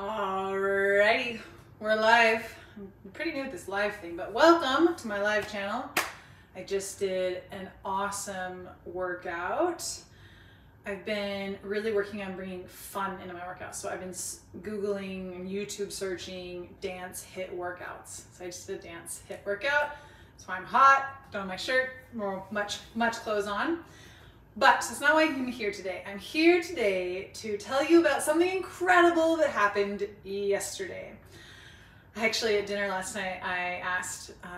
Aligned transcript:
Alrighty, 0.00 1.40
we're 1.78 1.94
live. 1.94 2.56
I'm 2.78 3.10
pretty 3.12 3.32
new 3.32 3.42
at 3.42 3.52
this 3.52 3.68
live 3.68 3.94
thing, 3.96 4.16
but 4.16 4.32
welcome 4.32 4.94
to 4.94 5.06
my 5.06 5.20
live 5.20 5.52
channel. 5.52 5.84
I 6.56 6.62
just 6.62 6.98
did 6.98 7.42
an 7.52 7.68
awesome 7.84 8.66
workout. 8.86 9.86
I've 10.86 11.04
been 11.04 11.58
really 11.62 11.92
working 11.92 12.22
on 12.22 12.34
bringing 12.34 12.64
fun 12.66 13.20
into 13.20 13.34
my 13.34 13.40
workouts. 13.40 13.74
So 13.74 13.90
I've 13.90 14.00
been 14.00 14.14
Googling 14.62 15.36
and 15.36 15.46
YouTube 15.46 15.92
searching 15.92 16.74
dance 16.80 17.26
HIIT 17.36 17.54
workouts. 17.54 18.22
So 18.32 18.44
I 18.44 18.46
just 18.46 18.66
did 18.66 18.80
a 18.80 18.82
dance 18.82 19.22
HIIT 19.28 19.44
workout. 19.44 19.96
So 20.38 20.46
I'm 20.50 20.64
hot, 20.64 21.30
don't 21.30 21.42
have 21.42 21.48
my 21.48 21.56
shirt, 21.56 21.90
more 22.14 22.42
much, 22.50 22.78
much 22.94 23.16
clothes 23.16 23.46
on. 23.46 23.80
But 24.56 24.80
that's 24.80 25.00
not 25.00 25.14
why 25.14 25.24
I'm 25.24 25.46
here 25.46 25.70
today. 25.70 26.02
I'm 26.06 26.18
here 26.18 26.60
today 26.62 27.30
to 27.34 27.56
tell 27.56 27.84
you 27.84 28.00
about 28.00 28.22
something 28.22 28.48
incredible 28.48 29.36
that 29.36 29.50
happened 29.50 30.08
yesterday. 30.24 31.12
Actually, 32.16 32.56
at 32.56 32.66
dinner 32.66 32.88
last 32.88 33.14
night, 33.14 33.40
I 33.44 33.80
asked 33.84 34.32
uh, 34.42 34.48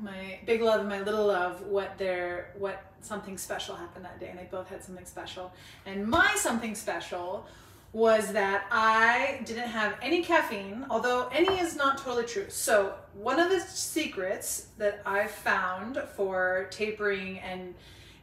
my 0.00 0.38
big 0.44 0.60
love 0.60 0.80
and 0.80 0.88
my 0.88 1.00
little 1.00 1.26
love 1.26 1.62
what 1.62 1.96
their 1.96 2.52
what 2.58 2.84
something 3.00 3.38
special 3.38 3.74
happened 3.74 4.04
that 4.04 4.20
day, 4.20 4.28
and 4.28 4.38
they 4.38 4.48
both 4.50 4.68
had 4.68 4.84
something 4.84 5.06
special. 5.06 5.52
And 5.86 6.06
my 6.06 6.34
something 6.36 6.74
special 6.74 7.46
was 7.92 8.32
that 8.32 8.66
I 8.70 9.40
didn't 9.46 9.68
have 9.68 9.96
any 10.02 10.22
caffeine, 10.22 10.86
although 10.90 11.28
any 11.32 11.58
is 11.58 11.74
not 11.74 11.98
totally 11.98 12.26
true. 12.26 12.46
So 12.48 12.94
one 13.14 13.40
of 13.40 13.50
the 13.50 13.60
secrets 13.60 14.68
that 14.78 15.00
I've 15.04 15.30
found 15.30 15.98
for 16.14 16.68
tapering 16.70 17.38
and 17.38 17.74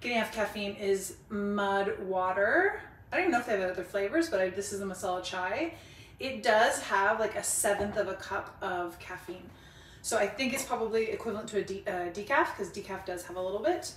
getting 0.02 0.20
off 0.20 0.34
caffeine 0.34 0.76
is 0.76 1.18
mud 1.30 1.98
water. 2.00 2.82
I 3.12 3.18
don't 3.18 3.26
even 3.26 3.32
know 3.32 3.40
if 3.40 3.46
they 3.46 3.60
have 3.60 3.72
other 3.72 3.84
flavors, 3.84 4.30
but 4.30 4.40
I, 4.40 4.50
this 4.50 4.74
is 4.74 4.80
the 4.80 4.86
masala 4.86 5.24
chai. 5.24 5.74
It 6.20 6.44
does 6.44 6.82
have 6.82 7.20
like 7.20 7.36
a 7.36 7.44
seventh 7.44 7.98
of 7.98 8.08
a 8.08 8.16
cup 8.16 8.58
of 8.62 8.98
caffeine. 9.00 9.50
So 10.02 10.18
I 10.18 10.28
think 10.28 10.54
it's 10.54 10.64
probably 10.64 11.10
equivalent 11.10 11.50
to 11.50 11.60
a 11.60 11.64
de 11.64 11.84
uh, 11.88 12.12
decaf 12.12 12.56
because 12.56 12.70
decaf 12.70 13.06
does 13.06 13.26
have 13.26 13.36
a 13.36 13.42
little 13.42 13.62
bit. 13.62 13.94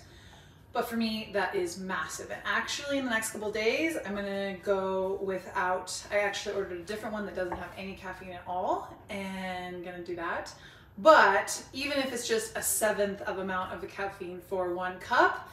But 0.73 0.89
for 0.89 0.97
me, 0.97 1.31
that 1.33 1.55
is 1.57 1.79
massive. 1.79 2.31
And 2.31 2.41
actually 2.45 2.99
in 2.99 3.05
the 3.05 3.11
next 3.11 3.31
couple 3.31 3.51
days, 3.51 3.97
I'm 4.07 4.15
gonna 4.15 4.57
go 4.63 5.19
without, 5.23 6.07
I 6.13 6.19
actually 6.19 6.55
ordered 6.55 6.79
a 6.79 6.83
different 6.85 7.13
one 7.13 7.27
that 7.27 7.35
doesn't 7.35 7.57
have 7.57 7.71
any 7.77 7.95
caffeine 7.95 8.33
at 8.33 8.43
all 8.47 8.97
and 9.09 9.85
gonna 9.85 10.05
do 10.05 10.15
that. 10.17 10.53
But 10.99 11.61
even 11.73 11.99
if 11.99 12.13
it's 12.13 12.29
just 12.29 12.57
a 12.57 12.63
seventh 12.63 13.21
of 13.23 13.39
amount 13.39 13.73
of 13.73 13.81
the 13.81 13.89
caffeine 13.89 14.41
for 14.49 14.73
one 14.75 14.99
cup, 15.01 15.49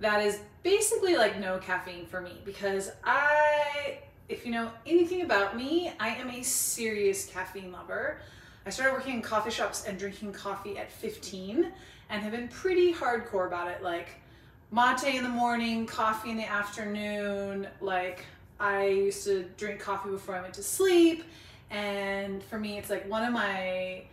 that 0.00 0.22
is 0.22 0.40
basically 0.62 1.16
like 1.16 1.38
no 1.40 1.58
caffeine 1.58 2.06
for 2.06 2.20
me 2.20 2.40
because 2.44 2.90
I, 3.04 3.98
if 4.28 4.44
you 4.44 4.52
know 4.52 4.70
anything 4.84 5.22
about 5.22 5.56
me, 5.56 5.92
I 5.98 6.10
am 6.10 6.30
a 6.30 6.42
serious 6.42 7.26
caffeine 7.26 7.72
lover. 7.72 8.18
I 8.66 8.70
started 8.70 8.92
working 8.92 9.14
in 9.14 9.22
coffee 9.22 9.50
shops 9.50 9.84
and 9.86 9.98
drinking 9.98 10.32
coffee 10.32 10.76
at 10.76 10.90
15 10.90 11.72
and 12.10 12.22
have 12.22 12.32
been 12.32 12.48
pretty 12.48 12.92
hardcore 12.92 13.46
about 13.46 13.70
it. 13.70 13.82
Like 13.82 14.08
mate 14.72 15.14
in 15.14 15.22
the 15.22 15.28
morning, 15.28 15.86
coffee 15.86 16.30
in 16.30 16.36
the 16.36 16.50
afternoon. 16.50 17.68
Like 17.80 18.24
I 18.58 18.86
used 18.86 19.24
to 19.24 19.44
drink 19.56 19.80
coffee 19.80 20.10
before 20.10 20.34
I 20.34 20.42
went 20.42 20.54
to 20.54 20.62
sleep. 20.62 21.24
And 21.70 22.42
for 22.42 22.58
me, 22.58 22.78
it's 22.78 22.90
like 22.90 23.08
one 23.08 23.24
of 23.24 23.32
my 23.32 24.04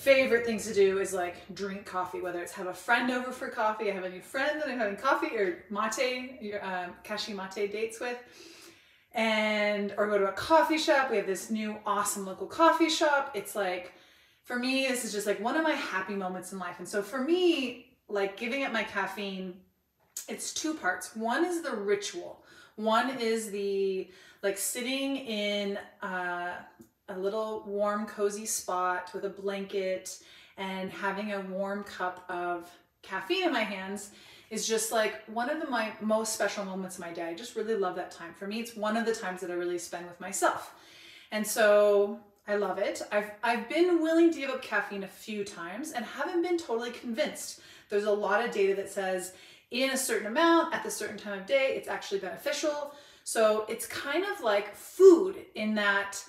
favorite 0.00 0.46
things 0.46 0.66
to 0.66 0.72
do 0.72 0.98
is 0.98 1.12
like 1.12 1.36
drink 1.54 1.84
coffee, 1.84 2.22
whether 2.22 2.40
it's 2.40 2.52
have 2.52 2.68
a 2.68 2.72
friend 2.72 3.10
over 3.10 3.30
for 3.30 3.48
coffee. 3.48 3.90
I 3.90 3.94
have 3.94 4.04
a 4.04 4.08
new 4.08 4.22
friend 4.22 4.58
that 4.58 4.66
I'm 4.66 4.78
having 4.78 4.96
coffee 4.96 5.36
or 5.36 5.64
mate, 5.68 6.38
your 6.40 6.64
um, 6.64 6.94
kashi 7.04 7.34
mate 7.34 7.70
dates 7.70 8.00
with. 8.00 8.16
And, 9.12 9.92
or 9.98 10.06
go 10.06 10.16
to 10.16 10.28
a 10.28 10.32
coffee 10.32 10.78
shop. 10.78 11.10
We 11.10 11.18
have 11.18 11.26
this 11.26 11.50
new 11.50 11.76
awesome 11.84 12.24
local 12.24 12.46
coffee 12.46 12.88
shop. 12.88 13.32
It's 13.34 13.54
like, 13.54 13.92
for 14.42 14.58
me, 14.58 14.88
this 14.88 15.04
is 15.04 15.12
just 15.12 15.26
like 15.26 15.38
one 15.38 15.54
of 15.54 15.62
my 15.62 15.74
happy 15.74 16.14
moments 16.14 16.52
in 16.52 16.58
life. 16.58 16.76
And 16.78 16.88
so 16.88 17.02
for 17.02 17.22
me, 17.22 17.98
like 18.08 18.38
giving 18.38 18.64
up 18.64 18.72
my 18.72 18.84
caffeine, 18.84 19.52
it's 20.28 20.54
two 20.54 20.72
parts. 20.72 21.14
One 21.14 21.44
is 21.44 21.60
the 21.60 21.76
ritual. 21.76 22.42
One 22.76 23.18
is 23.18 23.50
the 23.50 24.08
like 24.42 24.56
sitting 24.56 25.16
in 25.16 25.78
uh, 26.00 26.54
a 27.10 27.18
little 27.18 27.64
warm, 27.66 28.06
cozy 28.06 28.46
spot 28.46 29.10
with 29.12 29.24
a 29.24 29.28
blanket 29.28 30.18
and 30.56 30.90
having 30.90 31.32
a 31.32 31.40
warm 31.40 31.84
cup 31.84 32.24
of 32.28 32.70
caffeine 33.02 33.44
in 33.44 33.52
my 33.52 33.62
hands 33.62 34.10
is 34.50 34.66
just 34.66 34.90
like 34.92 35.22
one 35.26 35.48
of 35.48 35.60
the, 35.60 35.68
my 35.68 35.92
most 36.00 36.34
special 36.34 36.64
moments 36.64 36.96
of 36.96 37.04
my 37.04 37.12
day. 37.12 37.22
I 37.22 37.34
just 37.34 37.56
really 37.56 37.74
love 37.74 37.96
that 37.96 38.10
time. 38.10 38.34
For 38.34 38.46
me, 38.46 38.60
it's 38.60 38.76
one 38.76 38.96
of 38.96 39.06
the 39.06 39.14
times 39.14 39.40
that 39.40 39.50
I 39.50 39.54
really 39.54 39.78
spend 39.78 40.06
with 40.06 40.20
myself. 40.20 40.74
And 41.30 41.46
so 41.46 42.18
I 42.48 42.56
love 42.56 42.78
it. 42.78 43.00
I've, 43.12 43.30
I've 43.42 43.68
been 43.68 44.02
willing 44.02 44.32
to 44.32 44.38
give 44.38 44.50
up 44.50 44.60
caffeine 44.60 45.04
a 45.04 45.08
few 45.08 45.44
times 45.44 45.92
and 45.92 46.04
haven't 46.04 46.42
been 46.42 46.58
totally 46.58 46.90
convinced. 46.90 47.60
There's 47.88 48.04
a 48.04 48.12
lot 48.12 48.44
of 48.44 48.52
data 48.52 48.74
that 48.74 48.90
says 48.90 49.34
in 49.70 49.90
a 49.90 49.96
certain 49.96 50.26
amount 50.26 50.74
at 50.74 50.82
the 50.82 50.90
certain 50.90 51.16
time 51.16 51.38
of 51.38 51.46
day, 51.46 51.74
it's 51.76 51.88
actually 51.88 52.18
beneficial. 52.18 52.92
So 53.22 53.66
it's 53.68 53.86
kind 53.86 54.24
of 54.24 54.42
like 54.42 54.74
food 54.74 55.36
in 55.54 55.76
that 55.76 56.22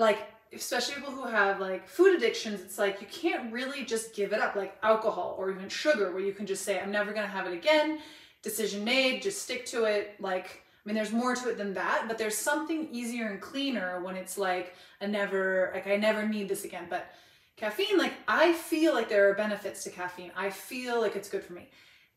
like 0.00 0.18
especially 0.52 0.96
people 0.96 1.12
who 1.12 1.28
have 1.28 1.60
like 1.60 1.86
food 1.88 2.16
addictions, 2.16 2.60
it's 2.60 2.78
like 2.78 3.00
you 3.00 3.06
can't 3.06 3.52
really 3.52 3.84
just 3.84 4.14
give 4.14 4.32
it 4.32 4.40
up, 4.40 4.56
like 4.56 4.76
alcohol 4.82 5.36
or 5.38 5.50
even 5.50 5.68
sugar, 5.68 6.10
where 6.10 6.22
you 6.22 6.32
can 6.32 6.46
just 6.46 6.64
say, 6.64 6.80
I'm 6.80 6.90
never 6.90 7.12
gonna 7.12 7.28
have 7.28 7.46
it 7.46 7.52
again. 7.52 8.00
Decision 8.42 8.82
made, 8.82 9.22
just 9.22 9.42
stick 9.42 9.66
to 9.66 9.84
it. 9.84 10.16
Like, 10.18 10.64
I 10.84 10.88
mean, 10.88 10.96
there's 10.96 11.12
more 11.12 11.36
to 11.36 11.50
it 11.50 11.58
than 11.58 11.74
that, 11.74 12.06
but 12.08 12.16
there's 12.18 12.36
something 12.36 12.88
easier 12.90 13.28
and 13.28 13.40
cleaner 13.40 14.02
when 14.02 14.16
it's 14.16 14.38
like, 14.38 14.74
I 15.00 15.06
never, 15.06 15.70
like, 15.74 15.86
I 15.86 15.96
never 15.96 16.26
need 16.26 16.48
this 16.48 16.64
again. 16.64 16.86
But 16.88 17.06
caffeine, 17.56 17.98
like, 17.98 18.14
I 18.26 18.54
feel 18.54 18.94
like 18.94 19.10
there 19.10 19.28
are 19.28 19.34
benefits 19.34 19.84
to 19.84 19.90
caffeine. 19.90 20.32
I 20.34 20.48
feel 20.48 21.00
like 21.00 21.14
it's 21.14 21.28
good 21.28 21.44
for 21.44 21.52
me. 21.52 21.68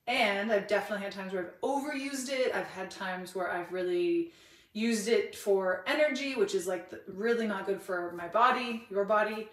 And 0.07 0.51
I've 0.51 0.67
definitely 0.67 1.03
had 1.03 1.13
times 1.13 1.33
where 1.33 1.43
I've 1.43 1.61
overused 1.61 2.29
it. 2.29 2.55
I've 2.55 2.67
had 2.67 2.89
times 2.89 3.35
where 3.35 3.51
I've 3.51 3.71
really, 3.71 4.31
used 4.73 5.07
it 5.07 5.35
for 5.35 5.83
energy, 5.87 6.35
which 6.35 6.55
is 6.55 6.67
like 6.67 6.91
really 7.07 7.47
not 7.47 7.65
good 7.65 7.81
for 7.81 8.11
my 8.13 8.27
body, 8.27 8.85
your 8.89 9.05
body. 9.05 9.47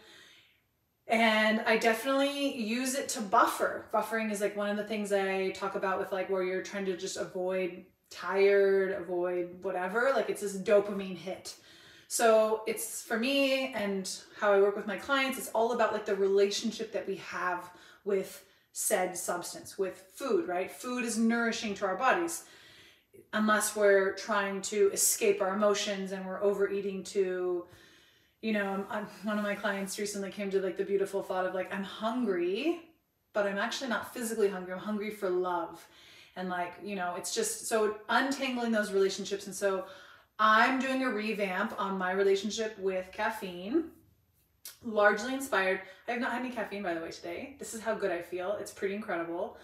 And 1.07 1.61
I 1.67 1.77
definitely 1.77 2.57
use 2.57 2.95
it 2.95 3.09
to 3.11 3.21
buffer. 3.21 3.87
Buffering 3.93 4.31
is 4.31 4.41
like 4.41 4.57
one 4.57 4.71
of 4.71 4.77
the 4.77 4.85
things 4.85 5.13
I 5.13 5.51
talk 5.51 5.75
about 5.75 5.99
with 5.99 6.13
like 6.13 6.31
where 6.31 6.43
you're 6.43 6.63
trying 6.63 6.87
to 6.87 6.97
just 6.97 7.17
avoid 7.17 7.85
tired, 8.11 8.93
avoid 8.93 9.63
whatever. 9.63 10.13
Like 10.15 10.31
it's 10.31 10.41
this 10.41 10.57
dopamine 10.57 11.17
hit. 11.17 11.55
So 12.09 12.63
it's 12.67 13.03
for 13.03 13.19
me 13.19 13.73
and 13.75 14.11
how 14.41 14.53
I 14.53 14.61
work 14.61 14.77
with 14.77 14.87
my 14.87 14.97
clients, 14.97 15.39
it's 15.39 15.49
all 15.49 15.73
about 15.73 15.93
like 15.93 16.07
the 16.07 16.17
relationship 16.17 16.93
that 16.93 17.07
we 17.07 17.17
have 17.17 17.71
with 18.05 18.45
said 18.73 19.17
substance, 19.17 19.79
with 19.79 20.11
food, 20.15 20.49
right? 20.49 20.71
Food 20.71 21.05
is 21.05 21.19
nourishing 21.19 21.75
to 21.75 21.87
our 21.87 21.97
bodies 21.97 22.45
unless 23.33 23.77
we're 23.77 24.15
trying 24.15 24.61
to 24.63 24.91
escape 24.93 25.41
our 25.41 25.55
emotions 25.55 26.13
and 26.13 26.25
we're 26.27 26.43
overeating 26.43 27.03
to 27.05 27.65
you 28.43 28.53
know 28.53 28.85
I'm, 28.91 29.07
one 29.23 29.39
of 29.39 29.45
my 29.45 29.55
clients 29.55 29.99
recently 29.99 30.31
came 30.31 30.51
to 30.51 30.61
like 30.61 30.77
the 30.77 30.85
beautiful 30.85 31.23
thought 31.23 31.47
of 31.47 31.55
like 31.55 31.73
i'm 31.73 31.85
hungry 31.85 32.81
but 33.33 33.47
i'm 33.47 33.59
actually 33.59 33.89
not 33.89 34.13
physically 34.13 34.49
hungry. 34.49 34.73
I'm 34.73 34.81
hungry 34.81 35.11
for 35.11 35.31
love. 35.31 35.87
And 36.37 36.49
like 36.49 36.73
you 36.83 36.97
know 36.97 37.15
it's 37.17 37.35
just 37.35 37.69
so 37.69 37.97
untangling 38.09 38.73
those 38.73 38.93
relationships. 38.93 39.47
And 39.47 39.55
so 39.55 39.85
i'm 40.39 40.81
doing 40.81 41.05
a 41.05 41.11
revamp 41.11 41.75
on 41.79 41.99
my 41.99 42.13
relationship 42.13 42.79
with 42.79 43.11
caffeine 43.13 43.85
largely 44.85 45.35
inspired. 45.35 45.81
I 46.09 46.13
have 46.13 46.21
not 46.21 46.33
had 46.33 46.41
any 46.41 46.51
caffeine 46.51 46.83
by 46.83 46.95
the 46.95 47.01
way 47.01 47.11
today. 47.11 47.57
This 47.59 47.75
is 47.75 47.81
how 47.81 47.95
good 47.95 48.11
i 48.11 48.23
feel. 48.23 48.57
It's 48.61 48.73
pretty 48.73 48.95
incredible 48.95 49.59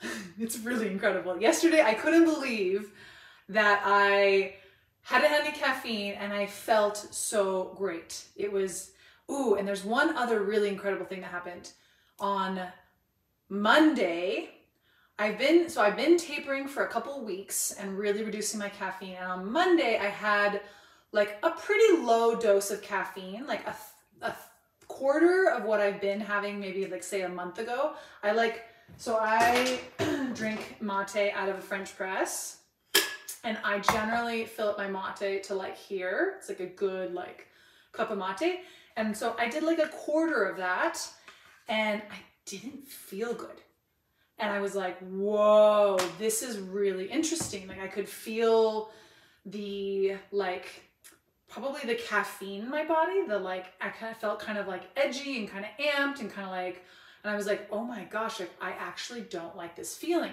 it's 0.38 0.58
really 0.58 0.88
incredible. 0.90 1.40
Yesterday, 1.40 1.82
I 1.82 1.94
couldn't 1.94 2.24
believe 2.24 2.92
that 3.48 3.82
I 3.84 4.54
hadn't 5.02 5.30
had 5.30 5.42
any 5.42 5.56
caffeine 5.56 6.14
and 6.14 6.32
I 6.32 6.46
felt 6.46 6.96
so 6.96 7.74
great. 7.76 8.24
It 8.34 8.52
was, 8.52 8.92
ooh, 9.30 9.54
and 9.54 9.66
there's 9.66 9.84
one 9.84 10.16
other 10.16 10.42
really 10.42 10.68
incredible 10.68 11.06
thing 11.06 11.20
that 11.20 11.30
happened. 11.30 11.70
On 12.18 12.60
Monday, 13.48 14.50
I've 15.18 15.38
been, 15.38 15.68
so 15.68 15.80
I've 15.80 15.96
been 15.96 16.18
tapering 16.18 16.66
for 16.66 16.84
a 16.84 16.88
couple 16.88 17.24
weeks 17.24 17.72
and 17.72 17.96
really 17.96 18.24
reducing 18.24 18.58
my 18.58 18.68
caffeine. 18.68 19.14
And 19.14 19.30
on 19.30 19.50
Monday, 19.50 19.98
I 19.98 20.06
had 20.06 20.60
like 21.12 21.38
a 21.42 21.50
pretty 21.50 22.02
low 22.02 22.34
dose 22.34 22.70
of 22.70 22.82
caffeine, 22.82 23.46
like 23.46 23.66
a, 23.66 23.76
a 24.22 24.34
quarter 24.88 25.50
of 25.50 25.64
what 25.64 25.80
I've 25.80 26.00
been 26.00 26.20
having 26.20 26.58
maybe 26.60 26.86
like 26.86 27.02
say 27.02 27.22
a 27.22 27.28
month 27.28 27.58
ago. 27.58 27.94
I 28.22 28.32
like 28.32 28.64
so 28.96 29.18
I 29.20 29.80
drink 30.34 30.76
mate 30.80 31.32
out 31.34 31.48
of 31.48 31.56
a 31.56 31.60
French 31.60 31.96
press 31.96 32.58
and 33.44 33.58
I 33.62 33.78
generally 33.78 34.44
fill 34.44 34.70
up 34.70 34.78
my 34.78 34.88
mate 34.88 35.42
to 35.44 35.54
like 35.54 35.76
here. 35.76 36.34
It's 36.38 36.48
like 36.48 36.60
a 36.60 36.66
good 36.66 37.14
like 37.14 37.46
cup 37.92 38.10
of 38.10 38.18
mate. 38.18 38.60
And 38.96 39.16
so 39.16 39.36
I 39.38 39.48
did 39.48 39.62
like 39.62 39.78
a 39.78 39.88
quarter 39.88 40.44
of 40.44 40.56
that 40.56 40.98
and 41.68 42.02
I 42.10 42.16
didn't 42.44 42.86
feel 42.86 43.34
good. 43.34 43.60
And 44.38 44.50
I 44.52 44.60
was 44.60 44.74
like, 44.74 44.98
whoa, 45.00 45.98
this 46.18 46.42
is 46.42 46.58
really 46.58 47.06
interesting. 47.06 47.68
Like 47.68 47.80
I 47.80 47.86
could 47.86 48.08
feel 48.08 48.90
the 49.44 50.16
like 50.32 50.82
probably 51.48 51.80
the 51.84 51.94
caffeine 51.94 52.62
in 52.62 52.70
my 52.70 52.84
body. 52.84 53.26
The 53.26 53.38
like, 53.38 53.66
I 53.80 53.88
kind 53.88 54.12
of 54.12 54.18
felt 54.18 54.40
kind 54.40 54.58
of 54.58 54.66
like 54.66 54.82
edgy 54.96 55.38
and 55.38 55.48
kind 55.48 55.64
of 55.64 55.70
amped 55.84 56.20
and 56.20 56.30
kind 56.30 56.46
of 56.46 56.52
like, 56.52 56.84
and 57.26 57.34
I 57.34 57.36
was 57.36 57.46
like, 57.46 57.66
oh 57.72 57.82
my 57.82 58.04
gosh, 58.04 58.38
like 58.38 58.52
I 58.60 58.70
actually 58.70 59.22
don't 59.22 59.56
like 59.56 59.74
this 59.74 59.96
feeling. 59.96 60.32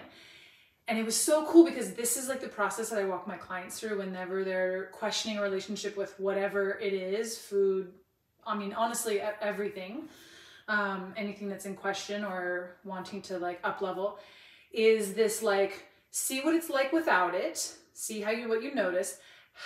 And 0.88 1.00
it 1.00 1.04
was 1.04 1.16
so 1.16 1.44
cool 1.48 1.66
because 1.66 1.94
this 1.94 2.18
is 2.18 2.30
like 2.30 2.40
the 2.40 2.48
process 2.48 2.92
that 2.92 3.00
I 3.00 3.06
walk 3.06 3.28
my 3.28 3.36
clients 3.36 3.80
through 3.80 3.98
whenever 3.98 4.44
they're 4.44 4.92
questioning 4.92 5.40
a 5.40 5.42
relationship 5.42 5.98
with 5.98 6.14
whatever 6.20 6.78
it 6.78 6.94
is 6.94 7.36
food. 7.36 7.92
I 8.46 8.56
mean, 8.56 8.74
honestly, 8.74 9.22
everything, 9.42 10.04
um, 10.68 11.16
anything 11.18 11.50
that's 11.50 11.66
in 11.66 11.74
question 11.74 12.24
or 12.24 12.76
wanting 12.84 13.24
to 13.24 13.40
like 13.40 13.60
up 13.64 13.82
level 13.82 14.20
is 14.72 15.16
this 15.16 15.42
like, 15.42 15.88
see 16.12 16.42
what 16.42 16.54
it's 16.54 16.70
like 16.70 16.94
without 16.94 17.34
it, 17.34 17.74
see 17.94 18.22
how 18.22 18.30
you, 18.30 18.48
what 18.48 18.62
you 18.62 18.76
notice, 18.76 19.18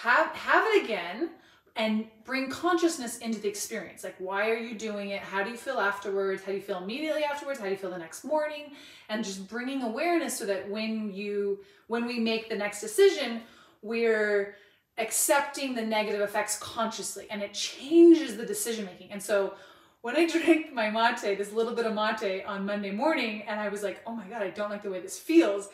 have, 0.01 0.27
have 0.27 0.65
it 0.67 0.85
again, 0.85 1.31
and 1.77 2.07
bring 2.25 2.49
consciousness 2.49 3.19
into 3.19 3.39
the 3.39 3.47
experience. 3.47 4.03
Like, 4.03 4.15
why 4.17 4.49
are 4.49 4.57
you 4.57 4.75
doing 4.75 5.11
it? 5.11 5.21
How 5.21 5.43
do 5.43 5.51
you 5.51 5.55
feel 5.55 5.79
afterwards? 5.79 6.41
How 6.43 6.51
do 6.51 6.57
you 6.57 6.63
feel 6.63 6.79
immediately 6.79 7.23
afterwards? 7.23 7.59
How 7.59 7.65
do 7.65 7.71
you 7.71 7.77
feel 7.77 7.91
the 7.91 7.99
next 7.99 8.23
morning? 8.23 8.71
And 9.09 9.23
just 9.23 9.47
bringing 9.47 9.83
awareness 9.83 10.37
so 10.37 10.45
that 10.47 10.67
when 10.67 11.13
you, 11.13 11.59
when 11.85 12.07
we 12.07 12.19
make 12.19 12.49
the 12.49 12.55
next 12.55 12.81
decision, 12.81 13.41
we're 13.83 14.55
accepting 14.97 15.75
the 15.75 15.81
negative 15.83 16.21
effects 16.21 16.57
consciously 16.57 17.27
and 17.29 17.43
it 17.43 17.53
changes 17.53 18.35
the 18.35 18.45
decision 18.45 18.85
making. 18.85 19.11
And 19.11 19.21
so 19.21 19.53
when 20.01 20.15
I 20.15 20.27
drank 20.31 20.73
my 20.73 20.89
mate, 20.89 21.37
this 21.37 21.53
little 21.53 21.75
bit 21.75 21.85
of 21.85 21.93
mate 21.93 22.43
on 22.45 22.65
Monday 22.65 22.91
morning, 22.91 23.43
and 23.47 23.59
I 23.59 23.69
was 23.69 23.83
like, 23.83 24.01
oh 24.07 24.15
my 24.15 24.25
God, 24.25 24.41
I 24.41 24.49
don't 24.49 24.71
like 24.71 24.81
the 24.81 24.89
way 24.89 24.99
this 24.99 25.19
feels 25.19 25.69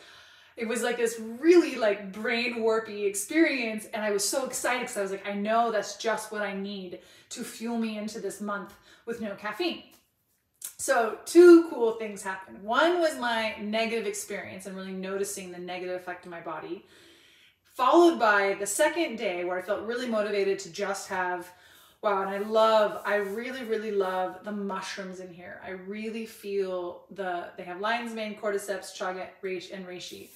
it 0.56 0.68
was 0.68 0.82
like 0.82 0.96
this 0.96 1.20
really 1.40 1.76
like 1.76 2.12
brain 2.12 2.58
warpy 2.58 3.06
experience 3.06 3.86
and 3.92 4.04
i 4.04 4.10
was 4.10 4.26
so 4.26 4.44
excited 4.46 4.80
because 4.82 4.96
i 4.96 5.02
was 5.02 5.10
like 5.10 5.26
i 5.26 5.32
know 5.32 5.72
that's 5.72 5.96
just 5.96 6.30
what 6.30 6.42
i 6.42 6.54
need 6.54 7.00
to 7.28 7.42
fuel 7.42 7.78
me 7.78 7.98
into 7.98 8.20
this 8.20 8.40
month 8.40 8.74
with 9.06 9.20
no 9.20 9.34
caffeine. 9.34 9.82
So 10.78 11.18
two 11.24 11.68
cool 11.68 11.92
things 11.92 12.22
happened. 12.22 12.62
One 12.62 13.00
was 13.00 13.18
my 13.18 13.56
negative 13.60 14.06
experience 14.06 14.66
and 14.66 14.76
really 14.76 14.92
noticing 14.92 15.52
the 15.52 15.58
negative 15.58 15.96
effect 15.96 16.24
of 16.24 16.30
my 16.30 16.40
body 16.40 16.84
followed 17.74 18.20
by 18.20 18.56
the 18.60 18.66
second 18.66 19.16
day 19.16 19.44
where 19.44 19.58
i 19.58 19.62
felt 19.62 19.82
really 19.82 20.06
motivated 20.06 20.60
to 20.60 20.70
just 20.70 21.08
have 21.08 21.52
wow 22.02 22.22
and 22.22 22.30
i 22.30 22.38
love 22.38 23.02
i 23.04 23.16
really 23.16 23.64
really 23.64 23.90
love 23.90 24.44
the 24.44 24.52
mushrooms 24.52 25.18
in 25.18 25.32
here. 25.32 25.60
I 25.64 25.70
really 25.70 26.24
feel 26.24 27.04
the 27.10 27.48
they 27.56 27.64
have 27.64 27.80
lion's 27.80 28.14
mane 28.14 28.36
cordyceps 28.36 28.96
chaga 28.96 29.26
reishi, 29.42 29.74
and 29.74 29.86
reishi 29.86 30.28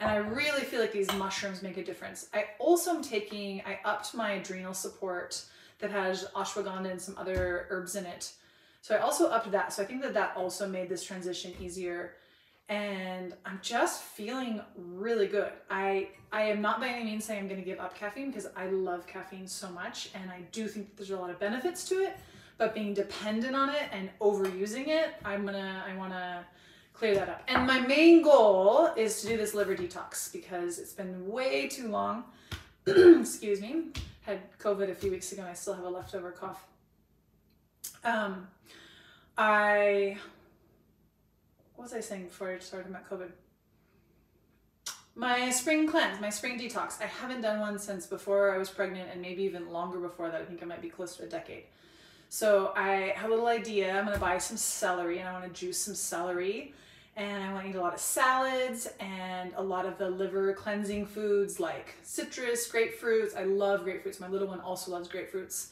and 0.00 0.10
I 0.10 0.16
really 0.16 0.62
feel 0.62 0.80
like 0.80 0.92
these 0.92 1.12
mushrooms 1.14 1.62
make 1.62 1.76
a 1.76 1.84
difference. 1.84 2.28
I 2.32 2.46
also 2.58 2.90
am 2.90 3.02
taking, 3.02 3.62
I 3.66 3.78
upped 3.84 4.14
my 4.14 4.32
adrenal 4.32 4.72
support 4.72 5.44
that 5.78 5.90
has 5.90 6.24
ashwagandha 6.34 6.90
and 6.90 7.00
some 7.00 7.16
other 7.18 7.66
herbs 7.68 7.96
in 7.96 8.06
it. 8.06 8.32
So 8.80 8.96
I 8.96 9.00
also 9.00 9.28
upped 9.28 9.50
that. 9.52 9.74
So 9.74 9.82
I 9.82 9.86
think 9.86 10.00
that 10.02 10.14
that 10.14 10.36
also 10.36 10.66
made 10.66 10.88
this 10.88 11.04
transition 11.04 11.52
easier. 11.60 12.14
And 12.70 13.34
I'm 13.44 13.58
just 13.62 14.02
feeling 14.02 14.62
really 14.76 15.26
good. 15.26 15.52
I 15.70 16.08
I 16.32 16.42
am 16.42 16.62
not 16.62 16.80
by 16.80 16.88
any 16.88 17.04
means 17.04 17.24
saying 17.24 17.40
I'm 17.40 17.48
going 17.48 17.58
to 17.58 17.66
give 17.66 17.80
up 17.80 17.98
caffeine 17.98 18.28
because 18.28 18.46
I 18.56 18.66
love 18.66 19.08
caffeine 19.08 19.48
so 19.48 19.68
much, 19.70 20.10
and 20.14 20.30
I 20.30 20.42
do 20.52 20.68
think 20.68 20.86
that 20.86 20.96
there's 20.96 21.10
a 21.10 21.16
lot 21.16 21.30
of 21.30 21.40
benefits 21.40 21.84
to 21.88 21.96
it. 21.96 22.16
But 22.58 22.72
being 22.72 22.94
dependent 22.94 23.56
on 23.56 23.70
it 23.70 23.88
and 23.90 24.08
overusing 24.20 24.86
it, 24.86 25.14
I'm 25.24 25.44
gonna 25.44 25.82
I 25.84 25.96
want 25.96 26.12
to 26.12 26.44
clear 26.92 27.14
that 27.14 27.28
up. 27.28 27.42
And 27.48 27.66
my 27.66 27.80
main 27.80 28.22
goal 28.22 28.90
is 28.96 29.20
to 29.22 29.28
do 29.28 29.36
this 29.36 29.54
liver 29.54 29.74
detox 29.74 30.32
because 30.32 30.78
it's 30.78 30.92
been 30.92 31.28
way 31.28 31.68
too 31.68 31.88
long. 31.88 32.24
Excuse 32.86 33.60
me. 33.60 33.84
Had 34.22 34.40
COVID 34.58 34.90
a 34.90 34.94
few 34.94 35.10
weeks 35.10 35.32
ago 35.32 35.42
and 35.42 35.50
I 35.50 35.54
still 35.54 35.74
have 35.74 35.84
a 35.84 35.88
leftover 35.88 36.30
cough. 36.30 36.62
Um, 38.04 38.48
I, 39.36 40.18
what 41.74 41.84
was 41.84 41.94
I 41.94 42.00
saying 42.00 42.24
before 42.24 42.50
I 42.50 42.58
started 42.58 42.90
about 42.90 43.08
COVID? 43.08 43.30
My 45.14 45.50
spring 45.50 45.86
cleanse, 45.86 46.20
my 46.20 46.30
spring 46.30 46.58
detox. 46.58 47.02
I 47.02 47.06
haven't 47.06 47.42
done 47.42 47.60
one 47.60 47.78
since 47.78 48.06
before 48.06 48.54
I 48.54 48.58
was 48.58 48.70
pregnant 48.70 49.10
and 49.12 49.20
maybe 49.20 49.42
even 49.42 49.70
longer 49.70 49.98
before 49.98 50.30
that. 50.30 50.40
I 50.40 50.44
think 50.44 50.62
I 50.62 50.66
might 50.66 50.82
be 50.82 50.88
close 50.88 51.16
to 51.16 51.24
a 51.24 51.26
decade. 51.26 51.64
So 52.32 52.72
I 52.76 53.12
have 53.16 53.26
a 53.26 53.34
little 53.34 53.48
idea. 53.48 53.92
I'm 53.92 54.04
gonna 54.04 54.16
buy 54.16 54.38
some 54.38 54.56
celery 54.56 55.18
and 55.18 55.28
I 55.28 55.32
wanna 55.32 55.48
juice 55.48 55.78
some 55.78 55.96
celery 55.96 56.72
and 57.16 57.42
I 57.42 57.52
want 57.52 57.64
to 57.64 57.70
eat 57.70 57.74
a 57.74 57.80
lot 57.80 57.92
of 57.92 58.00
salads 58.00 58.88
and 59.00 59.52
a 59.56 59.62
lot 59.62 59.84
of 59.84 59.98
the 59.98 60.08
liver 60.08 60.52
cleansing 60.54 61.06
foods 61.06 61.58
like 61.58 61.96
citrus, 62.02 62.70
grapefruits. 62.70 63.36
I 63.36 63.42
love 63.42 63.80
grapefruits. 63.80 64.20
My 64.20 64.28
little 64.28 64.46
one 64.46 64.60
also 64.60 64.92
loves 64.92 65.08
grapefruits. 65.08 65.70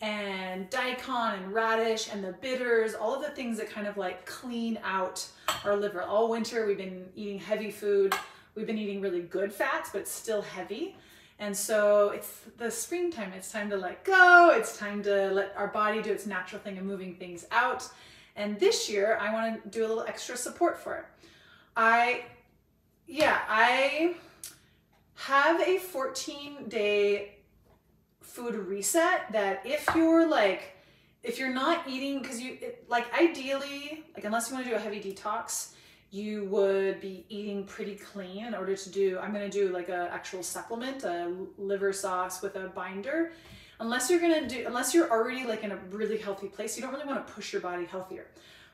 And 0.00 0.68
daikon 0.70 1.34
and 1.34 1.54
radish 1.54 2.12
and 2.12 2.24
the 2.24 2.32
bitters, 2.32 2.94
all 2.94 3.14
of 3.14 3.22
the 3.22 3.30
things 3.30 3.56
that 3.58 3.70
kind 3.70 3.86
of 3.86 3.96
like 3.96 4.26
clean 4.26 4.80
out 4.82 5.24
our 5.64 5.76
liver. 5.76 6.02
All 6.02 6.28
winter 6.28 6.66
we've 6.66 6.76
been 6.76 7.06
eating 7.14 7.38
heavy 7.38 7.70
food. 7.70 8.12
We've 8.56 8.66
been 8.66 8.76
eating 8.76 9.00
really 9.00 9.22
good 9.22 9.52
fats, 9.52 9.90
but 9.92 10.00
it's 10.00 10.10
still 10.10 10.42
heavy. 10.42 10.96
And 11.42 11.56
so 11.56 12.10
it's 12.10 12.42
the 12.56 12.70
springtime. 12.70 13.32
It's 13.32 13.50
time 13.50 13.68
to 13.70 13.76
let 13.76 14.04
go. 14.04 14.52
It's 14.56 14.78
time 14.78 15.02
to 15.02 15.28
let 15.32 15.52
our 15.56 15.66
body 15.66 16.00
do 16.00 16.12
its 16.12 16.24
natural 16.24 16.62
thing 16.62 16.78
of 16.78 16.84
moving 16.84 17.16
things 17.16 17.46
out. 17.50 17.88
And 18.36 18.60
this 18.60 18.88
year, 18.88 19.18
I 19.20 19.32
want 19.32 19.60
to 19.64 19.68
do 19.68 19.84
a 19.84 19.88
little 19.88 20.04
extra 20.04 20.36
support 20.36 20.78
for 20.78 20.98
it. 20.98 21.04
I, 21.76 22.26
yeah, 23.08 23.40
I 23.48 24.14
have 25.14 25.60
a 25.60 25.78
14 25.78 26.68
day 26.68 27.38
food 28.20 28.54
reset 28.54 29.32
that 29.32 29.62
if 29.64 29.84
you're 29.96 30.28
like, 30.28 30.76
if 31.24 31.40
you're 31.40 31.52
not 31.52 31.88
eating, 31.88 32.22
because 32.22 32.40
you, 32.40 32.56
it, 32.60 32.84
like 32.88 33.12
ideally, 33.20 34.04
like 34.14 34.24
unless 34.24 34.48
you 34.48 34.54
want 34.54 34.66
to 34.66 34.70
do 34.70 34.76
a 34.76 34.80
heavy 34.80 35.00
detox, 35.00 35.72
you 36.12 36.44
would 36.44 37.00
be 37.00 37.24
eating 37.30 37.64
pretty 37.64 37.96
clean 37.96 38.44
in 38.44 38.54
order 38.54 38.76
to 38.76 38.90
do, 38.90 39.18
I'm 39.18 39.32
to 39.32 39.48
do 39.48 39.70
like 39.70 39.88
a 39.88 40.10
actual 40.12 40.42
supplement, 40.42 41.02
a 41.04 41.34
liver 41.56 41.92
sauce 41.92 42.42
with 42.42 42.54
a 42.54 42.68
binder 42.68 43.32
unless 43.80 44.08
you're 44.08 44.20
gonna 44.20 44.46
do, 44.46 44.64
unless 44.66 44.94
you're 44.94 45.10
already 45.10 45.44
like 45.44 45.64
in 45.64 45.72
a 45.72 45.76
really 45.90 46.18
healthy 46.18 46.46
place, 46.48 46.76
you 46.76 46.82
don't 46.82 46.92
really 46.92 47.06
wanna 47.06 47.24
push 47.26 47.52
your 47.52 47.62
body 47.62 47.86
healthier. 47.86 48.26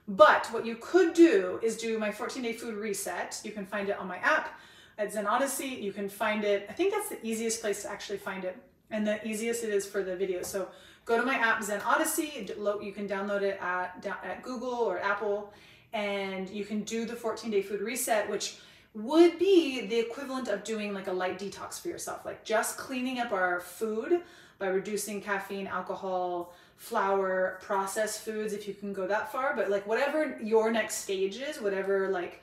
But 0.08 0.46
what 0.46 0.66
you 0.66 0.76
could 0.80 1.14
do 1.14 1.60
is 1.62 1.76
do 1.76 1.96
my 1.98 2.10
14 2.10 2.42
day 2.42 2.52
food 2.52 2.74
reset. 2.74 3.40
You 3.44 3.52
can 3.52 3.66
find 3.66 3.88
it 3.88 3.98
on 3.98 4.08
my 4.08 4.18
app 4.18 4.58
at 4.98 5.12
Zen 5.12 5.26
Odyssey. 5.26 5.68
You 5.68 5.92
can 5.92 6.08
find 6.08 6.44
it, 6.44 6.66
I 6.68 6.72
think 6.72 6.92
that's 6.92 7.08
the 7.08 7.24
easiest 7.24 7.60
place 7.60 7.82
to 7.82 7.90
actually 7.90 8.18
find 8.18 8.44
it 8.44 8.56
and 8.90 9.06
the 9.06 9.26
easiest 9.26 9.62
it 9.62 9.70
is 9.70 9.86
for 9.86 10.02
the 10.02 10.16
video. 10.16 10.42
So 10.42 10.68
go 11.04 11.16
to 11.16 11.24
my 11.24 11.34
app 11.34 11.62
Zen 11.62 11.82
Odyssey. 11.82 12.46
You 12.82 12.92
can 12.92 13.06
download 13.06 13.42
it 13.42 13.58
at, 13.60 14.04
at 14.24 14.42
Google 14.42 14.74
or 14.74 14.98
Apple 14.98 15.52
and 15.98 16.48
you 16.48 16.64
can 16.64 16.82
do 16.82 17.04
the 17.04 17.16
14 17.16 17.50
day 17.50 17.60
food 17.60 17.80
reset, 17.80 18.30
which 18.30 18.58
would 18.94 19.36
be 19.38 19.86
the 19.86 19.98
equivalent 19.98 20.46
of 20.46 20.62
doing 20.62 20.94
like 20.94 21.08
a 21.08 21.12
light 21.12 21.38
detox 21.38 21.80
for 21.80 21.88
yourself, 21.88 22.24
like 22.24 22.44
just 22.44 22.78
cleaning 22.78 23.18
up 23.18 23.32
our 23.32 23.60
food 23.60 24.22
by 24.60 24.68
reducing 24.68 25.20
caffeine, 25.20 25.66
alcohol, 25.66 26.54
flour, 26.76 27.58
processed 27.60 28.20
foods 28.20 28.52
if 28.52 28.68
you 28.68 28.74
can 28.74 28.92
go 28.92 29.08
that 29.08 29.32
far, 29.32 29.56
but 29.56 29.70
like 29.70 29.86
whatever 29.88 30.38
your 30.40 30.70
next 30.70 30.98
stage 30.98 31.36
is, 31.38 31.60
whatever 31.60 32.08
like 32.08 32.42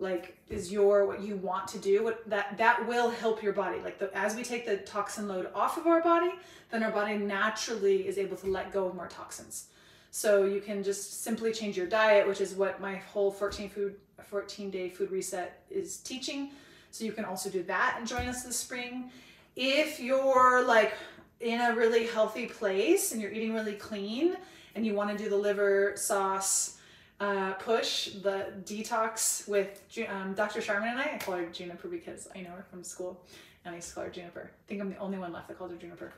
like 0.00 0.36
is 0.48 0.72
your 0.72 1.06
what 1.06 1.20
you 1.20 1.36
want 1.36 1.68
to 1.68 1.78
do 1.78 2.02
what 2.02 2.28
that 2.28 2.56
that 2.56 2.88
will 2.88 3.10
help 3.10 3.42
your 3.42 3.52
body. 3.52 3.78
Like 3.84 3.98
the, 3.98 4.10
as 4.16 4.34
we 4.34 4.42
take 4.42 4.66
the 4.66 4.78
toxin 4.78 5.28
load 5.28 5.48
off 5.54 5.76
of 5.76 5.86
our 5.86 6.02
body 6.02 6.32
then 6.70 6.82
our 6.82 6.90
body 6.90 7.18
naturally 7.18 8.08
is 8.08 8.16
able 8.16 8.36
to 8.38 8.46
let 8.46 8.72
go 8.72 8.86
of 8.86 8.94
more 8.94 9.08
toxins 9.08 9.66
so 10.10 10.44
you 10.44 10.60
can 10.60 10.82
just 10.82 11.22
simply 11.22 11.52
change 11.52 11.76
your 11.76 11.86
diet 11.86 12.26
which 12.26 12.40
is 12.40 12.54
what 12.54 12.80
my 12.80 12.96
whole 12.96 13.30
14 13.30 13.68
food 13.68 13.94
14 14.22 14.70
day 14.70 14.88
food 14.88 15.10
reset 15.10 15.62
is 15.70 15.98
teaching 15.98 16.50
so 16.90 17.04
you 17.04 17.12
can 17.12 17.24
also 17.24 17.48
do 17.48 17.62
that 17.62 17.96
and 17.98 18.06
join 18.06 18.26
us 18.26 18.42
this 18.42 18.56
spring 18.56 19.10
if 19.56 20.00
you're 20.00 20.64
like 20.64 20.94
in 21.40 21.60
a 21.60 21.74
really 21.74 22.06
healthy 22.06 22.46
place 22.46 23.12
and 23.12 23.20
you're 23.20 23.32
eating 23.32 23.54
really 23.54 23.74
clean 23.74 24.36
and 24.74 24.86
you 24.86 24.94
want 24.94 25.10
to 25.10 25.22
do 25.22 25.28
the 25.28 25.36
liver 25.36 25.92
sauce 25.96 26.76
uh, 27.20 27.52
push, 27.54 28.12
the 28.22 28.46
detox 28.64 29.46
with 29.46 29.82
um, 30.08 30.32
Dr. 30.34 30.62
Sharman 30.62 30.88
and 30.88 30.98
I, 30.98 31.12
I 31.14 31.18
call 31.18 31.36
her 31.36 31.46
Juniper 31.46 31.88
because 31.88 32.28
I 32.34 32.40
know 32.40 32.50
her 32.50 32.64
from 32.70 32.82
school 32.82 33.20
and 33.64 33.72
I 33.72 33.76
used 33.76 33.90
to 33.90 33.94
call 33.94 34.04
her 34.04 34.10
Juniper. 34.10 34.50
I 34.50 34.66
think 34.66 34.80
I'm 34.80 34.90
the 34.90 34.96
only 34.96 35.18
one 35.18 35.32
left 35.32 35.48
that 35.48 35.58
calls 35.58 35.70
her 35.70 35.76
Juniper. 35.76 36.12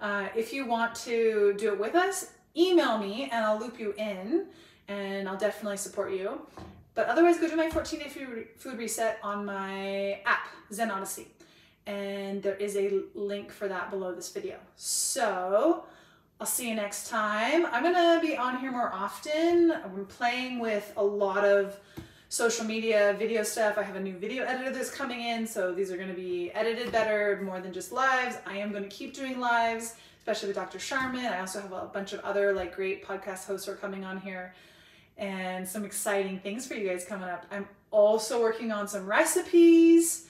Uh, 0.00 0.28
if 0.34 0.52
you 0.52 0.64
want 0.64 0.94
to 0.94 1.54
do 1.58 1.72
it 1.74 1.78
with 1.78 1.94
us, 1.94 2.32
email 2.56 2.98
me 2.98 3.28
and 3.32 3.44
I'll 3.44 3.58
loop 3.58 3.78
you 3.78 3.92
in 3.96 4.46
and 4.88 5.28
I'll 5.28 5.38
definitely 5.38 5.76
support 5.76 6.12
you. 6.12 6.40
But 6.94 7.06
otherwise, 7.06 7.38
go 7.38 7.48
to 7.48 7.56
my 7.56 7.70
14 7.70 8.00
day 8.00 8.08
food 8.56 8.78
reset 8.78 9.18
on 9.22 9.44
my 9.44 10.20
app, 10.24 10.48
Zen 10.72 10.90
Odyssey 10.90 11.28
and 11.86 12.42
there 12.42 12.54
is 12.54 12.76
a 12.76 13.00
link 13.14 13.50
for 13.50 13.68
that 13.68 13.90
below 13.90 14.14
this 14.14 14.30
video. 14.32 14.56
So 14.76 15.84
I'll 16.40 16.46
see 16.46 16.68
you 16.68 16.74
next 16.74 17.08
time. 17.08 17.66
I'm 17.66 17.82
gonna 17.82 18.20
be 18.20 18.36
on 18.36 18.58
here 18.58 18.70
more 18.70 18.92
often. 18.92 19.72
I'm 19.72 20.06
playing 20.06 20.60
with 20.60 20.92
a 20.96 21.04
lot 21.04 21.44
of 21.44 21.78
social 22.28 22.64
media 22.64 23.16
video 23.18 23.42
stuff. 23.42 23.76
I 23.76 23.82
have 23.82 23.96
a 23.96 24.00
new 24.00 24.16
video 24.16 24.44
editor 24.44 24.70
that's 24.70 24.90
coming 24.90 25.20
in, 25.20 25.46
so 25.46 25.72
these 25.72 25.90
are 25.90 25.96
to 26.08 26.14
be 26.14 26.52
edited 26.52 26.92
better, 26.92 27.40
more 27.42 27.60
than 27.60 27.72
just 27.72 27.90
lives. 27.90 28.36
I 28.46 28.58
am 28.58 28.72
to 28.84 28.88
keep 28.88 29.12
doing 29.12 29.40
lives, 29.40 29.96
especially 30.20 30.48
with 30.48 30.56
Dr. 30.56 30.78
Sharman. 30.78 31.26
I 31.26 31.40
also 31.40 31.60
have 31.60 31.72
a 31.72 31.90
bunch 31.92 32.12
of 32.12 32.20
other 32.20 32.52
like 32.52 32.76
great 32.76 33.04
podcast 33.04 33.46
hosts 33.46 33.66
who 33.66 33.72
are 33.72 33.76
coming 33.76 34.04
on 34.04 34.20
here 34.20 34.54
and 35.18 35.66
some 35.66 35.84
exciting 35.84 36.38
things 36.38 36.66
for 36.66 36.74
you 36.74 36.88
guys 36.88 37.04
coming 37.04 37.28
up. 37.28 37.46
I'm 37.50 37.66
also 37.90 38.40
working 38.40 38.70
on 38.70 38.86
some 38.86 39.06
recipes. 39.06 40.28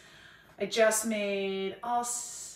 I 0.58 0.66
just 0.66 1.06
made 1.06 1.76
all 1.82 2.06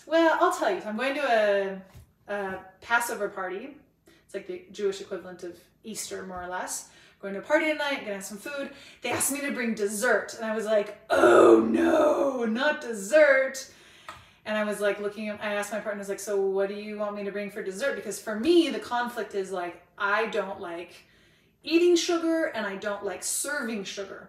well, 0.07 0.39
I'll 0.41 0.53
tell 0.53 0.71
you. 0.71 0.83
I'm 0.87 0.97
going 0.97 1.15
to 1.15 1.83
a, 2.29 2.33
a 2.33 2.59
Passover 2.81 3.29
party. 3.29 3.77
It's 4.07 4.35
like 4.35 4.47
the 4.47 4.65
Jewish 4.73 5.01
equivalent 5.01 5.43
of 5.43 5.57
Easter, 5.83 6.25
more 6.25 6.43
or 6.43 6.49
less 6.49 6.91
going 7.25 7.33
to 7.33 7.41
a 7.41 7.43
party 7.43 7.73
tonight, 7.73 8.01
gonna 8.01 8.15
have 8.15 8.25
some 8.25 8.37
food. 8.37 8.69
They 9.01 9.11
asked 9.11 9.33
me 9.33 9.41
to 9.41 9.51
bring 9.51 9.75
dessert, 9.75 10.35
and 10.37 10.45
I 10.45 10.55
was 10.55 10.67
like, 10.67 10.99
oh 11.09 11.67
no, 11.67 12.45
not 12.45 12.83
dessert. 12.83 13.67
And 14.47 14.59
I 14.59 14.65
was 14.65 14.81
like 14.81 15.01
looking 15.01 15.31
I 15.31 15.55
asked 15.55 15.73
my 15.73 15.81
partner, 15.81 16.01
I 16.01 16.03
was 16.03 16.09
like, 16.09 16.21
so 16.21 16.41
what 16.41 16.69
do 16.69 16.75
you 16.75 16.99
want 16.99 17.17
me 17.17 17.25
to 17.25 17.33
bring 17.33 17.51
for 17.51 17.63
dessert? 17.63 17.97
Because 17.97 18.21
for 18.21 18.39
me, 18.39 18.69
the 18.69 18.79
conflict 18.79 19.35
is 19.35 19.51
like, 19.51 19.83
I 19.97 20.27
don't 20.27 20.61
like 20.61 21.05
eating 21.63 21.97
sugar 21.97 22.47
and 22.47 22.67
I 22.67 22.77
don't 22.77 23.05
like 23.05 23.23
serving 23.23 23.85
sugar. 23.85 24.29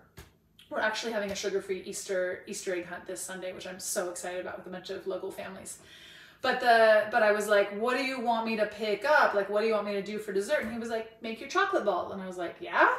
We're 0.70 0.80
actually 0.80 1.12
having 1.12 1.32
a 1.32 1.36
sugar-free 1.36 1.84
Easter 1.86 2.42
Easter 2.48 2.74
egg 2.76 2.86
hunt 2.86 3.06
this 3.06 3.22
Sunday, 3.22 3.54
which 3.54 3.68
I'm 3.68 3.80
so 3.80 4.10
excited 4.10 4.42
about 4.42 4.58
with 4.58 4.68
a 4.68 4.70
bunch 4.70 4.90
of 4.90 5.06
local 5.06 5.32
families. 5.32 5.80
But 6.42 6.60
the 6.60 7.06
but 7.12 7.24
I 7.24 7.32
was 7.32 7.48
like, 7.48 7.72
what 7.80 7.98
do 7.98 8.04
you 8.04 8.20
want 8.20 8.46
me 8.46 8.56
to 8.56 8.66
pick 8.66 9.06
up? 9.06 9.34
Like, 9.34 9.50
what 9.50 9.62
do 9.62 9.68
you 9.68 9.74
want 9.74 9.86
me 9.86 9.94
to 9.94 10.02
do 10.02 10.18
for 10.18 10.32
dessert? 10.32 10.62
And 10.62 10.72
he 10.72 10.80
was 10.80 10.90
like, 10.90 11.22
make 11.22 11.40
your 11.40 11.50
chocolate 11.50 11.86
ball. 11.86 12.12
And 12.12 12.22
I 12.22 12.28
was 12.28 12.38
like, 12.38 12.56
yeah. 12.60 12.94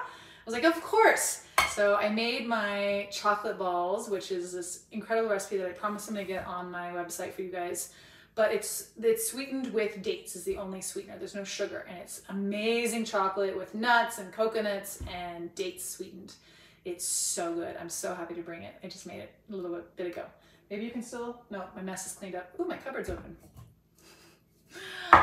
I 0.46 0.50
was 0.50 0.54
like, 0.54 0.76
of 0.76 0.80
course. 0.80 1.42
So 1.70 1.96
I 1.96 2.08
made 2.08 2.46
my 2.46 3.08
chocolate 3.10 3.58
balls, 3.58 4.08
which 4.08 4.30
is 4.30 4.52
this 4.52 4.84
incredible 4.92 5.28
recipe 5.28 5.56
that 5.56 5.68
I 5.68 5.72
promised 5.72 6.08
I'm 6.08 6.14
gonna 6.14 6.26
get 6.26 6.46
on 6.46 6.70
my 6.70 6.90
website 6.90 7.32
for 7.32 7.42
you 7.42 7.50
guys. 7.50 7.92
But 8.36 8.52
it's 8.52 8.90
it's 9.02 9.28
sweetened 9.28 9.72
with 9.72 10.02
dates 10.02 10.36
is 10.36 10.44
the 10.44 10.58
only 10.58 10.82
sweetener. 10.82 11.18
There's 11.18 11.34
no 11.34 11.42
sugar, 11.42 11.84
and 11.88 11.98
it's 11.98 12.22
amazing 12.28 13.06
chocolate 13.06 13.56
with 13.56 13.74
nuts 13.74 14.18
and 14.18 14.32
coconuts 14.32 15.02
and 15.12 15.52
dates 15.56 15.88
sweetened. 15.88 16.34
It's 16.84 17.04
so 17.04 17.52
good. 17.52 17.76
I'm 17.80 17.88
so 17.88 18.14
happy 18.14 18.34
to 18.34 18.42
bring 18.42 18.62
it. 18.62 18.74
I 18.84 18.86
just 18.86 19.06
made 19.06 19.18
it 19.18 19.34
a 19.50 19.56
little 19.56 19.74
bit, 19.74 19.96
bit 19.96 20.06
ago. 20.06 20.26
Maybe 20.70 20.84
you 20.84 20.90
can 20.92 21.02
still, 21.02 21.42
no, 21.50 21.64
my 21.74 21.82
mess 21.82 22.06
is 22.06 22.12
cleaned 22.12 22.36
up. 22.36 22.52
Ooh, 22.60 22.64
my 22.64 22.76
cupboard's 22.76 23.10
open. 23.10 23.36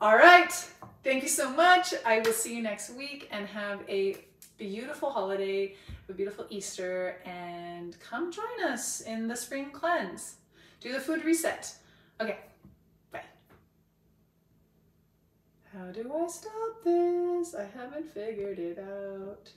All 0.00 0.16
right. 0.16 0.52
Thank 1.04 1.22
you 1.22 1.28
so 1.28 1.50
much. 1.50 1.94
I 2.04 2.20
will 2.20 2.32
see 2.32 2.56
you 2.56 2.62
next 2.62 2.90
week 2.90 3.28
and 3.30 3.46
have 3.46 3.80
a 3.88 4.16
beautiful 4.56 5.10
holiday, 5.10 5.74
a 6.08 6.12
beautiful 6.12 6.46
Easter, 6.50 7.20
and 7.24 7.98
come 8.00 8.32
join 8.32 8.64
us 8.64 9.00
in 9.00 9.26
the 9.28 9.36
spring 9.36 9.70
cleanse. 9.70 10.36
Do 10.80 10.92
the 10.92 11.00
food 11.00 11.24
reset. 11.24 11.74
Okay, 12.20 12.38
bye. 13.10 13.22
How 15.72 15.86
do 15.86 16.12
I 16.14 16.26
stop 16.28 16.84
this? 16.84 17.54
I 17.54 17.66
haven't 17.76 18.06
figured 18.06 18.58
it 18.58 18.78
out. 18.78 19.50